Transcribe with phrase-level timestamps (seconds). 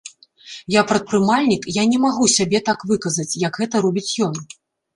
[0.75, 4.45] Я прадпрымальнік, я не магу сябе так выказаць, як гэта робіць ён.